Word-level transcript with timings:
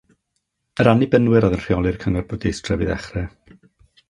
Yr 0.83 0.87
annibynwyr 0.93 1.47
oedd 1.49 1.57
yn 1.57 1.61
rheoli'r 1.65 2.01
cyngor 2.05 2.27
bwrdeistref 2.33 2.85
i 2.87 2.89
ddechrau. 2.93 3.31